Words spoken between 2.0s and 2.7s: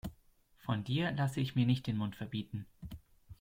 verbieten.